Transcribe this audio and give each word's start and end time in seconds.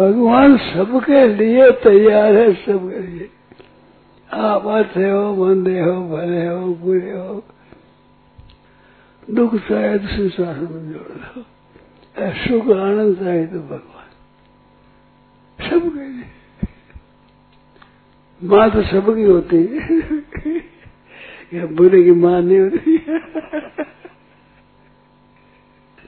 भगवान 0.00 0.56
सबके 0.56 1.28
लिए 1.28 1.70
तैयार 1.70 2.32
है, 2.34 2.54
सबके 2.54 3.06
लिए। 3.06 3.30
आप 4.32 4.66
अच्छे 4.66 5.10
हो, 5.10 5.44
मंदे 5.44 5.80
हो, 5.80 6.08
भले 6.08 6.46
हो, 6.46 6.74
बुरे 6.74 7.12
हो, 7.12 7.44
दुख 9.30 9.52
तो 9.52 9.58
संसार 9.58 10.54
में 10.54 10.92
जोड़ 10.92 11.18
लो 11.18 11.44
सुख, 12.18 12.76
आनंद 12.76 13.16
तो 13.52 13.58
भगवान। 13.58 14.10
सबके 15.70 16.08
लिए। 16.08 16.24
माँ 18.44 18.70
तो 18.70 18.82
सबकी 18.82 19.22
होती 19.22 19.56
है। 19.56 19.80
या 21.54 21.66
बुरे 21.66 22.02
की 22.02 22.10
माँ 22.10 22.42
नहीं 22.42 22.60
होती। 22.60 22.98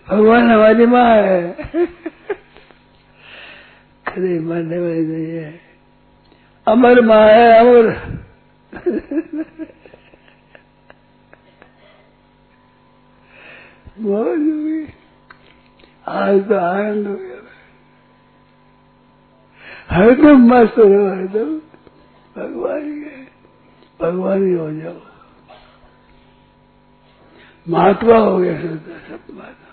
भगवान 0.08 0.50
हमारी 0.50 0.86
माँ 0.86 1.16
है। 1.16 1.56
कभी 4.12 4.38
मरने 4.40 4.78
वाली 4.78 5.04
नहीं 5.06 5.30
है। 5.34 5.50
अमर 6.66 7.00
माँ 7.06 7.24
है 7.26 7.46
अमर 7.58 7.86
हुई 14.04 14.80
आज 16.08 16.38
तो 16.48 16.56
आनंद 16.56 17.06
हो 17.06 17.14
गया। 17.14 17.40
हरदम 19.90 20.46
मस्त 20.52 20.78
हो 20.78 20.84
रहो 20.84 21.08
हरदम 21.08 21.50
भगवान 22.36 22.84
के 23.02 23.16
भगवान 24.00 24.46
ही 24.46 24.52
हो 24.54 24.70
जाओ। 24.72 25.00
महात्मा 27.66 28.16
हो 28.18 28.36
गया 28.38 28.54
सब 28.60 29.22
महात्मा 29.30 29.70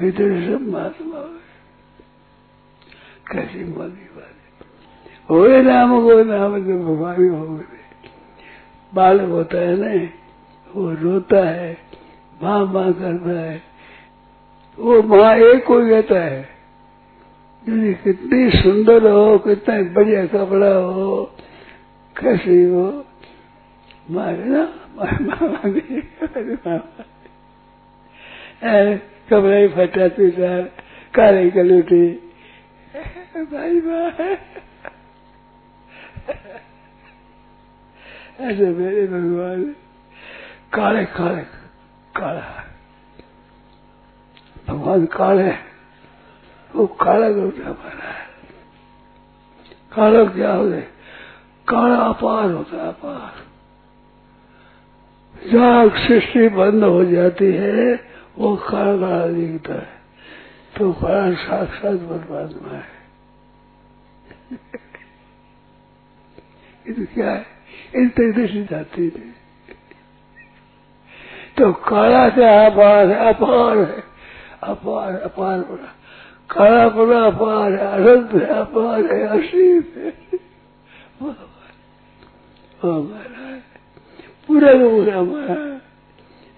भीतर 0.00 0.28
सब 0.46 0.68
महात्मा 0.72 1.16
हो 1.16 1.24
गए 1.24 1.47
कैसी 3.32 3.64
मोदी 3.64 4.06
बात 4.16 4.34
हो 5.30 5.46
नाम 5.62 5.90
को 6.02 6.22
नाम 6.24 6.52
तो 6.58 6.78
भगवान 6.84 7.28
हो 7.30 7.44
गए 7.46 7.76
बालक 8.92 9.28
होता 9.28 9.58
है 9.58 9.74
ना, 9.76 9.90
वो 10.70 10.90
रोता 10.92 11.42
है, 11.48 11.72
माँ 12.42 12.64
माँ 12.66 12.92
करता 12.92 13.40
है। 13.40 13.56
वो 14.78 15.02
माँ 15.04 15.34
एक 15.36 15.64
को 15.66 15.78
कहता 15.88 16.20
है 16.20 16.40
कितनी 18.04 18.50
सुंदर 18.52 19.08
हो, 19.10 19.38
कितना 19.38 19.74
बढ़िया 19.94 20.24
कपड़ा 20.26 20.72
हो, 20.74 21.22
कैसी 22.16 22.62
हो। 22.64 22.86
मारे 24.10 24.44
ना 24.46 24.64
कपड़ा 29.28 29.56
ही 29.56 29.68
फटा 29.68 30.08
पीटा 30.08 30.52
काले 31.14 31.50
कलूटी 31.50 32.04
भाई 33.28 33.80
भाई 33.80 34.26
ऐसे 38.40 38.68
मेरे 38.68 39.06
भगवान 39.06 39.62
काले 40.74 41.04
काले 41.06 41.42
काला 42.14 42.64
भगवान 44.68 45.06
काले 45.06 45.50
वो 46.70 46.86
काला 46.96 47.28
रूप 47.28 47.60
हमारा 47.66 48.08
है 48.08 48.26
काला 49.92 50.24
क्या 50.32 50.52
हो 50.52 50.66
गए 50.66 50.82
काला 51.68 51.96
अपार 52.02 52.50
होता 52.50 52.76
है 52.76 52.88
अपार 52.88 53.46
जहाँ 55.34 55.88
सृष्टि 55.98 56.48
बंद 56.56 56.84
हो 56.84 57.04
जाती 57.06 57.52
है 57.54 57.94
वो 58.38 58.56
काला 58.68 58.96
काला 58.96 59.26
दिखता 59.32 59.74
है 59.74 59.96
तो 60.78 60.92
काला 60.92 61.34
साक्षात 61.42 61.98
परमात्मा 62.04 62.76
है 62.76 62.97
तो 66.88 67.04
क्या 67.14 67.30
है? 67.30 67.46
इन 67.96 68.08
तक 68.08 68.32
दृष्टि 68.36 68.62
जाती 68.62 69.02
नहीं 69.02 69.32
तो 71.58 71.72
काला 71.72 72.28
से 72.28 72.66
अपार 72.66 73.06
है 73.06 73.34
अपार 73.34 73.78
है। 73.78 74.04
अपार 74.62 75.14
अपार 75.14 75.58
बड़ा 75.58 75.94
काला 76.50 76.88
बड़ा 76.88 77.26
अपार 77.26 77.72
है। 77.72 77.78
अनंत 77.78 78.32
है, 78.32 78.40
अपार 78.40 79.14
है, 79.14 79.26
असीम 79.26 79.82
है। 79.96 80.08
हमारा 82.82 83.46
है 83.46 83.62
पूरा 84.48 84.72
का 84.72 84.78
पूरा 84.78 85.18
हमारा 85.18 85.80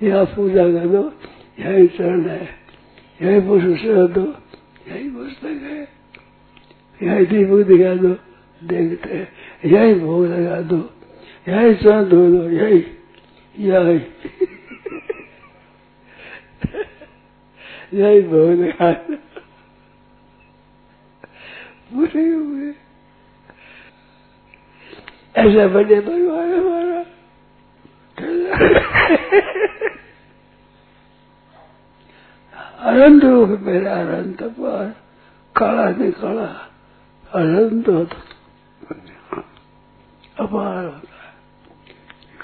यहाँ 0.07 0.25
पूजा 0.25 0.65
कर 0.65 0.89
दो, 0.89 1.13
यही 1.61 1.87
चरण 1.89 2.29
है। 2.29 2.49
यही 3.23 3.41
पुष्प 3.41 4.11
दो, 4.11 4.35
यही 4.93 5.11
पुस्तक 5.11 5.45
है। 5.45 6.00
यही 7.03 7.27
दीपक 7.27 7.67
दिखा 7.67 7.95
दो, 7.95 8.17
देखते 8.63 9.15
हैं। 9.15 9.29
यही 9.65 9.95
भोग 9.95 10.27
लगा 10.27 10.61
दो, 10.61 10.79
यही 11.49 11.75
चरण 11.75 12.05
धो 12.05 12.31
दो, 12.31 12.49
यही 12.51 12.85
यही। 13.59 14.01
यही 17.95 18.21
भोग 18.23 18.51
लगा 18.51 18.93
दो। 18.93 19.17
पूरे 21.91 22.29
हुए। 22.29 22.75
ऐसा 25.37 25.67
बने 25.69 26.01
भगवान 26.01 26.55
हमारा। 26.55 27.01
अनंत 32.81 33.25
रूप 33.25 33.49
मेरा 33.49 33.95
अनंत 33.95 34.43
पर 34.43 34.97
काला 35.57 35.91
नहीं 35.91 36.13
काला 36.13 36.70
अनंत 37.35 37.89
होता 37.89 38.17
अपार 40.45 40.85
होता 40.85 40.97
है। 40.97 41.31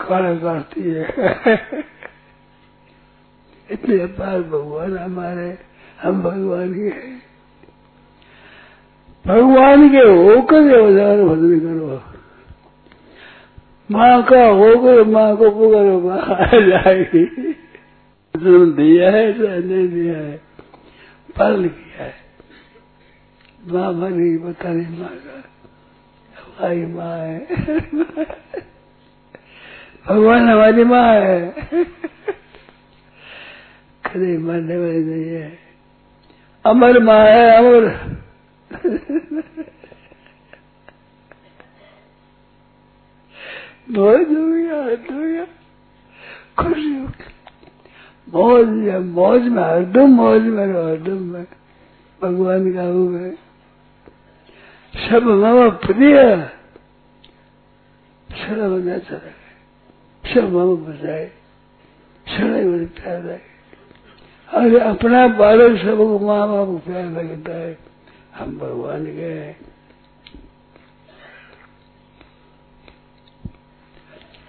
काला 0.08 0.52
है। 0.52 1.84
इतने 3.70 4.00
अपार 4.00 4.42
भगवान 4.42 4.98
हमारे, 4.98 5.58
हम 6.02 6.22
भगवान 6.22 6.74
के 6.74 6.80
हैं। 6.80 7.22
भगवान 9.26 9.90
के 9.90 9.98
होकर 9.98 10.80
उदाहरण 10.80 11.28
भजन 11.28 11.60
करो। 11.60 12.02
माँ 13.90 14.22
का 14.22 14.46
होकर 14.46 15.04
माँ 15.04 15.36
को 15.36 15.50
पुकारो, 15.50 16.00
माँ 16.00 16.26
जाएगी। 16.68 17.52
जन्म 18.36 18.72
दिया 18.72 19.10
है 19.10 19.32
चाहे 19.32 19.58
नहीं 19.58 19.88
दिया 19.88 20.18
है। 20.18 20.36
पालन 21.38 21.68
किया 21.68 22.04
है। 22.04 22.25
माँ 23.66 23.92
बनी 23.94 24.36
पता 24.38 24.72
नहीं 24.72 24.98
माँ 24.98 25.08
हमारी 26.36 26.86
माँ 26.86 27.16
है। 27.18 27.38
भगवान 30.06 30.48
हमारी 30.48 30.84
माँ 30.84 31.02
है। 31.12 31.38
कभी 34.06 34.36
मरने 34.38 34.76
वाली 34.76 35.02
नहीं 35.04 35.30
है। 35.30 35.48
अमर 36.64 36.98
माँ 37.02 37.20
है, 37.20 37.50
अमर। 37.56 37.84
मौज 43.90 44.28
हो 44.28 44.46
गया 44.52 44.76
हो 44.76 45.20
गया 45.22 45.44
हो, 46.58 47.08
मौज 48.28 48.68
मौज 49.08 49.42
में 49.42 49.62
हरदम 49.62 50.14
मौज 50.14 50.42
में 50.42 50.66
हरदम 50.66 51.22
में। 51.32 51.44
भगवान 52.20 52.72
का 52.72 52.82
है। 53.16 53.45
सब 54.96 55.24
मामा 55.34 55.68
प्रिय 55.82 56.16
शरण 58.30 58.72
न 58.84 58.98
चले 59.08 59.32
सब 60.24 60.52
मामा 60.52 60.74
बचाए 60.84 61.26
शरण 62.26 62.70
बड़े 62.70 62.86
प्यार 62.96 63.22
लगे 63.22 63.54
अरे 64.48 64.78
अपना 64.80 65.26
बालक 65.38 65.78
सब 65.82 66.00
माँ 66.22 66.40
बाप 66.48 66.66
को 66.66 66.78
प्यार 66.86 67.04
लगता 67.12 67.54
है 67.54 67.76
हम 68.34 68.58
भगवान 68.58 69.04
गए 69.16 69.54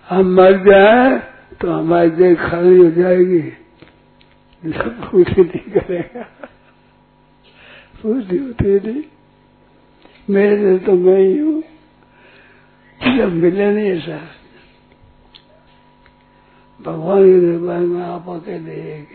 हम 0.09 0.33
मर 0.35 0.57
जाए 0.65 1.17
तो 1.61 1.71
हमारी 1.71 2.09
देह 2.11 2.35
खाली 2.39 2.77
हो 2.77 2.89
जाएगी 2.93 3.41
सब 4.63 5.01
पूरी 5.03 5.41
नहीं 5.41 5.71
करेगा 5.71 6.23
पूरी 8.01 8.38
होती 8.38 8.79
नहीं 8.79 9.03
मेरे 10.27 10.56
से 10.57 10.77
तो 10.85 10.94
मैं 10.95 11.18
ही 11.18 11.38
हूँ। 11.38 11.62
जब 13.01 13.33
मिले 13.33 13.71
नहीं 13.71 13.91
ऐसा। 13.91 14.18
भगवान 16.79 17.24
के 17.24 17.39
दरबार 17.41 17.79
में 17.81 18.01
आप 18.03 18.29
अकेले 18.29 18.74
एक 18.95 19.09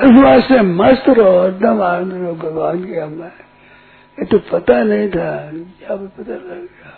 इस 0.00 0.22
वास्ते 0.22 0.60
मस्त 0.62 1.08
रहो 1.08 1.44
एकदम 1.46 1.82
आनंद 1.82 2.12
रहो 2.12 2.34
भगवान 2.42 2.84
के 2.84 3.00
हमें 3.00 3.26
ये 3.26 4.24
तो 4.26 4.38
पता 4.50 4.82
नहीं 4.84 5.08
था, 5.08 5.28
क्या 5.78 5.96
पता 5.96 6.34
लग 6.34 6.62
गया 6.62 6.94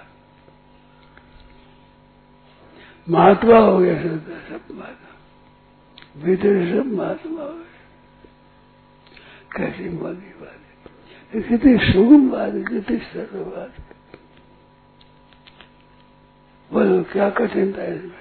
महात्मा 3.06 3.58
हो 3.58 3.78
गया 3.78 3.94
सब 3.94 4.62
महात्मा। 4.70 6.24
भीतर 6.24 6.52
सब 6.70 6.92
महात्मा 6.92 7.42
हो 7.42 7.48
गए 7.48 7.79
कैसी 9.56 9.88
बात। 9.88 10.22
है 11.34 11.42
कितनी 11.42 11.92
सुगम 11.92 12.30
बात 12.30 12.54
है 12.54 12.62
कितनी 12.62 12.96
सरल 12.96 13.42
बात। 13.42 13.72
है 13.78 13.90
बोलो, 16.72 17.02
क्या 17.02 17.30
कठिनता 17.30 17.82
है 17.82 17.96
इसमें 17.96 18.20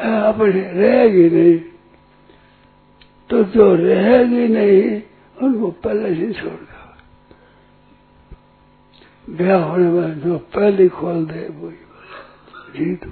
अपने 0.00 0.62
रहेगी 0.72 1.30
नहीं। 1.30 1.58
तो 3.30 3.44
जो 3.44 3.74
रहेगी 3.74 4.48
नहीं, 4.48 5.02
उनको 5.42 5.70
पहले 5.70 6.14
से 6.14 6.32
छोड़ 6.32 6.52
दो 6.52 6.72
ब्याह 9.30 9.62
होने 9.62 9.90
में 9.90 10.20
जो 10.20 10.38
पहले 10.38 10.88
खोल 10.88 11.26
दे 11.26 11.48
वही 11.48 11.76
जीत। 12.76 13.04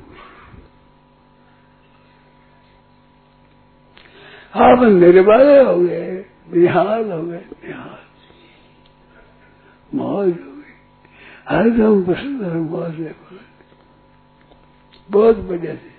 आप 4.55 4.83
निर्भय 4.83 5.63
हो 5.63 5.77
गए। 5.81 6.27
निहाल 6.51 7.11
हो 7.13 7.23
गए 7.23 7.45
निहाल 7.65 7.99
मौज 9.93 10.29
हो 10.31 10.53
गई। 10.53 10.73
हर 11.49 11.57
हरदम 11.57 12.05
प्रसन्न 12.05 12.59
मौज 12.71 12.95
है 12.97 13.15
बहुत 15.09 15.37
बढ़िया 15.39 15.75
थी 15.75 15.91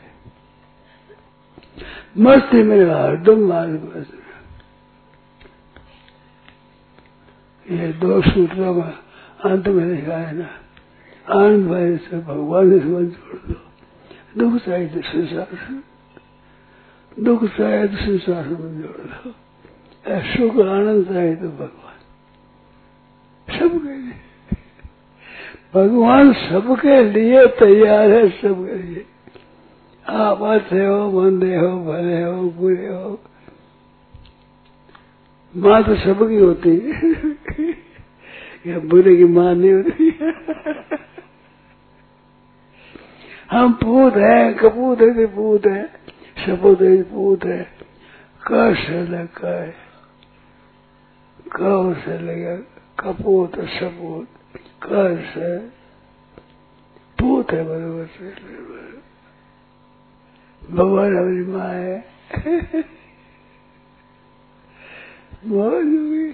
मस्ती 2.18 2.64
मेरे 2.64 2.90
हरदम 2.92 3.48
मार 3.48 3.68
बस। 3.68 4.08
ये 7.66 7.88
दो 7.94 8.22
सूत्रों 8.22 8.74
में 8.74 8.94
अंत 9.42 9.68
में 9.68 9.86
लिखा 9.86 10.18
है 10.18 10.34
ना, 10.38 10.48
आनंद 11.26 11.68
भाई 11.70 11.98
से 12.00 12.18
भगवान 12.20 12.72
से 12.72 12.86
मन 12.86 13.10
छोड़ 13.12 13.40
दो। 13.42 13.56
दुख 14.40 14.54
साहित्य 14.62 15.02
संसार 15.04 15.48
दुख 17.18 17.44
साहित्य 17.48 17.98
संसार 17.98 18.46
मन 18.52 18.82
जोड़ 18.82 19.02
दो। 19.04 19.34
सुख 20.08 20.52
आनंद 20.52 21.06
तो 21.42 21.48
भगवान। 21.48 21.98
सबके 23.60 23.98
लिए। 23.98 24.14
भगवान 25.76 26.34
सबके 26.34 27.04
लिए 27.04 27.48
तैयार 27.48 28.10
है 28.10 28.30
सबके 28.30 28.84
लिए। 28.84 29.06
आप 30.10 30.42
अच्छे 30.42 30.86
हो, 30.86 31.22
मंदे 31.22 31.56
हो 31.56 31.84
भले 31.84 32.24
हो 32.24 32.42
बुरे 32.42 32.88
हो। 32.88 33.20
माँ 35.56 35.84
तो 35.84 35.96
सबकी 35.96 36.36
होती 36.36 36.70
है। 36.70 37.12
या 38.68 38.80
बुरे 38.80 39.16
की 39.16 39.26
माँ 39.26 39.56
नहीं 39.56 39.74
होती। 39.74 40.18
हम 43.52 43.74
पूत 43.74 44.14
है, 44.14 44.54
कपूत 44.54 45.02
है 45.02 45.26
पूत 45.26 45.66
है 45.66 45.84
सपूत 46.46 46.82
है 46.82 47.02
पूत 47.02 47.46
है। 47.46 47.68
क 48.52 48.76
से 48.76 49.08
लगा 49.08 49.62
है। 49.64 49.91
क 51.56 52.02
से 52.06 52.18
लगा, 52.18 52.56
कपूत 53.00 53.52
सपूत 53.60 54.28
क 54.84 54.90
से, 55.34 55.60
पूत 57.20 57.52
है 57.52 57.64
बराबर 57.64 58.06
से। 58.06 58.30
भगवान 60.76 61.18
हमारी 61.18 61.46
माँ 61.46 61.74
है। 61.74 61.98
हुई 65.98 66.32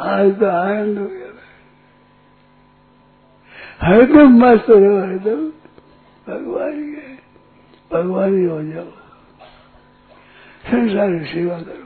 आज 0.00 0.38
तो 0.40 0.46
आनंद 0.46 0.98
हो 0.98 1.06
गया। 1.06 1.32
हरदम 3.80 4.32
मस्त 4.36 4.66
रहो 4.70 4.98
हरदम 4.98 5.42
भगवान 6.28 6.94
के 6.94 7.14
भगवान 7.94 8.38
ही 8.38 8.44
हो 8.44 8.62
जाओ। 8.62 8.90
संसार 10.66 11.24
सेवा 11.24 11.58
करो। 11.60 11.85